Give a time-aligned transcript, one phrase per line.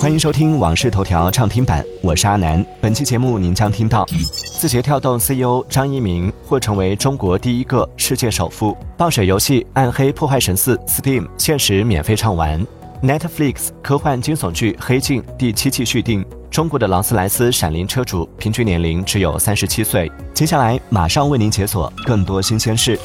[0.00, 2.64] 欢迎收听《往事头条》畅听版，我是阿南。
[2.80, 4.06] 本期节目您将听到：
[4.58, 12.66] 字节跳动 CEO 张一鸣或成为中国第一个世界首富；暴雪游戏《暗黑破坏神四》Steam 限时免费畅玩
[13.02, 20.10] ；Netflix 科幻惊悚剧《黑镜》第七季续订；中国的劳斯莱斯闪灵车主平均年龄只有三十七岁。
[20.32, 22.98] 接下来马上为您解锁更多新鲜事。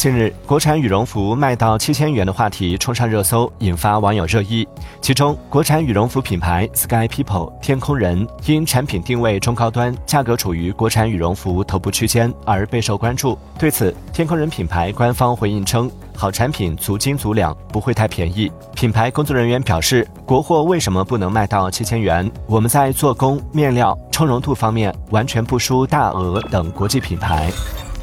[0.00, 4.66] 近日，国产羽绒服卖到七千元的话题冲上热搜，引发网友热议。
[5.02, 13.38] 其中，国产羽绒服品牌 Sky People 天空人因产品定位中高端，价格处于国产羽绒服头部区间而备受关注。
[13.58, 22.32] 对此，天空人品牌官方回应称：“好产品足斤足两，不会太便宜。”品牌工作人员表示：“国货为什么不能卖到七千元？
[22.46, 27.52] 我们在做工、面料、充绒度方面完全不输大鹅等国际品牌。”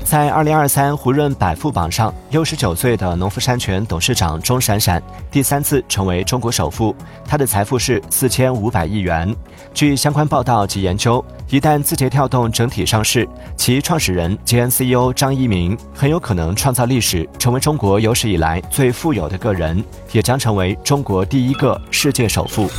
[0.07, 9.35] 在二零二三胡润百富榜上，六十九岁的农夫山泉董事长钟闪闪第三次成为中国首富，他的财富是四千五百亿元。
[9.73, 13.27] 据相关报道及研究，一旦字节跳动整体上市，
[13.57, 19.83] 其创始人兼 CEO 张一鸣很有可能创造历史，成为中国有史以来最富有的个人，
[20.13, 22.69] 也将成为中国第一个世界首富。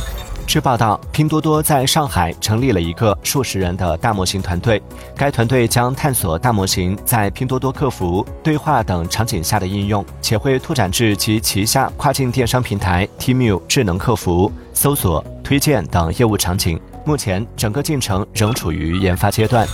[0.49, 4.81] 据报道，拼多多在上海成立了一个数十人的大模型团队。
[5.15, 16.81] 该团队将探索大模型在拼多多客服、对话等场景下的应用，且会拓展至其旗下跨境电商平台 Tmall 智能客服、搜索、推荐等业务场景。
[17.05, 19.67] 目前，整个进程仍处于研发阶段。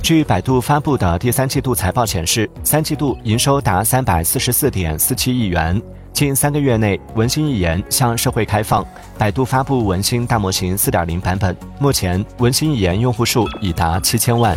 [0.00, 5.82] 据百度发布的第三季度财报显示，三季度营收达三百四十四点四七亿元。
[6.12, 8.84] 近三个月内，文心一言向社会开放，
[9.16, 11.56] 百度发布文心大模型4.0版本。
[11.78, 14.56] 目前，文心一言用户数已达七千万。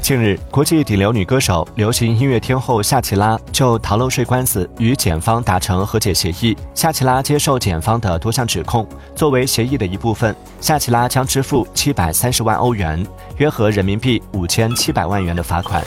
[0.00, 6.56] 近日，国际顶流女歌手、流行音乐天后夏奇拉就逃漏税官司与检方达成和解协议。
[6.74, 13.04] 夏奇拉接受检方的多项指控，作为协议的一部分，夏奇拉将支付七百三十万欧元
[13.38, 15.82] （约合人民币五千七百万元）的罚款。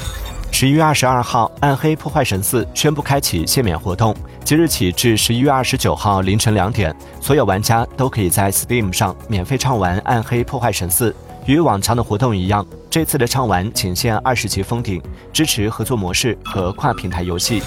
[0.51, 11.09] 十一月二十二号，《暗黑破坏神四》宣布开启限免活动，即日起至十一月二十九号凌晨两点，所有玩家都可以在 Steam 上免费畅玩《暗黑破坏神四》。
[11.47, 15.01] 与往常的活动一样，这次的畅玩仅限二十级封顶，
[15.33, 17.63] 支持合作模式和跨平台游戏。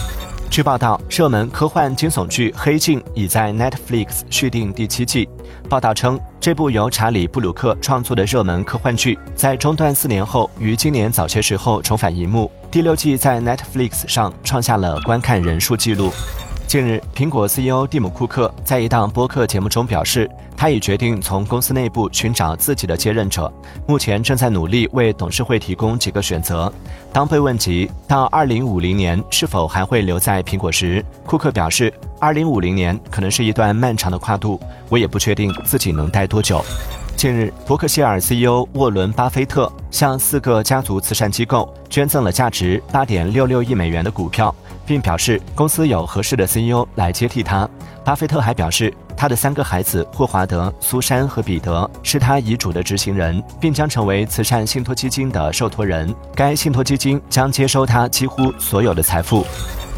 [0.54, 5.28] 据报道，热门科幻惊悚剧《黑镜》已在 Netflix 续订第七季。
[5.69, 12.48] 报道称，这部由查理·布鲁克创作的热门科幻剧，在中断四年后，于今年早些时候重返荧幕。
[12.70, 16.12] 第六季在 Netflix 上创下了观看人数纪录。
[16.66, 23.52] 近日，苹果 CEO 蒂姆·库克在一档播客节目中表示，他已决定从公司内部寻找自己的接任者，
[23.86, 26.72] 目前正在努力为董事会提供几个选择。
[27.12, 34.58] 当被问及到2050年是否还会留在苹果时，库克表示，2050年可能是一段漫长的跨度，
[34.88, 36.64] 我也不确定自己能待多久。
[37.16, 44.52] 近日，伯克希尔 CEO 沃伦·巴菲特向四个家族慈善机构捐赠了价值8.66亿美元的股票。
[44.86, 47.68] 并表示公司有合适的 CEO 来接替他。
[48.04, 56.14] 巴菲特还表示，他的三个孩子霍华德、苏珊和彼得是他遗嘱的执行人，并将成为慈善信托基金的受托人。
[56.34, 59.46] 该信托基金将接收他几乎所有的财富。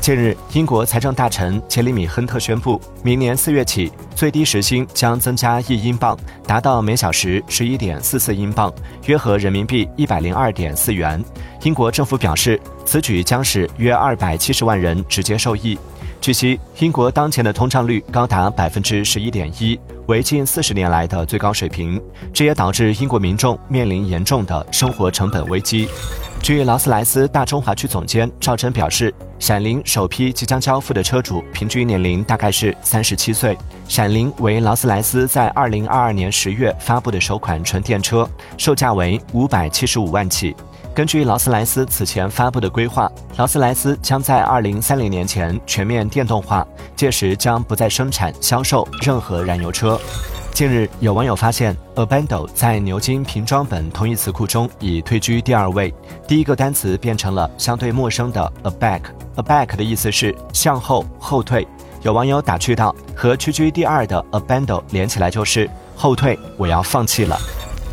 [0.06, 8.72] 近日，英国财政大臣杰里米·亨特宣布，明年四月起，最低时薪将增加一英镑，达到每小时十一点四四英镑，
[9.06, 11.21] 约合人民币一百零二点四元。
[11.65, 15.77] 英国政府表示，此举将使约二百七十万人直接受益。
[16.21, 22.00] 据悉，英国当前的通胀率高达百分之十一点一，为近四十年来的最高水平，
[22.33, 25.89] 这也导致英国民众面临严重的生活成本危机。
[26.47, 33.59] 据劳斯莱斯大中华区总监赵真表示，闪灵首批即将交付的车主平均年龄大概是三十七岁。
[33.89, 40.55] 闪灵为劳斯莱斯在二零二二年十月发布的首款纯电车，售价为五百七十五万起。
[40.95, 46.65] 根据劳斯莱斯此前发布的规划，劳斯莱斯将在二零三零年前全面电动化，
[46.95, 50.01] 届时将不再生产销售任何燃油车。
[50.56, 55.92] 近日，有网友发现，abandon 在牛津瓶装本同义词库中已退居第二位，
[56.27, 59.03] 第一个单词变成了相对陌生的 aback。
[59.36, 61.69] aback 的意思是向后、后退。
[62.01, 67.39] 有网友打趣道：“和屈居第二的 abandon 连起来就是后退，我要放弃了。”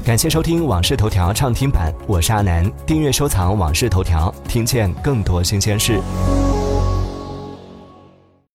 [0.06, 2.66] 感谢收听《往事头条》畅听版，我是阿南。
[2.86, 6.00] 订阅收藏《往事头条》，听见更多新鲜事。